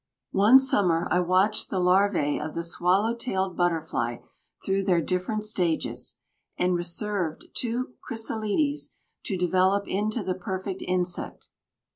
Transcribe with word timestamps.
One 0.33 0.57
summer 0.57 1.07
I 1.11 1.19
watched 1.19 1.69
the 1.69 1.79
larvæ 1.79 2.43
of 2.43 2.55
the 2.55 2.63
swallow 2.63 3.13
tailed 3.15 3.55
butterfly 3.55 4.17
through 4.65 4.83
their 4.85 4.99
different 4.99 5.43
stages, 5.43 6.17
and 6.57 6.73
reserved 6.73 7.45
two 7.53 7.93
chrysalides 8.01 8.95
to 9.25 9.37
develop 9.37 9.87
into 9.87 10.23
the 10.23 10.33
perfect 10.33 10.81
insect. 10.81 11.49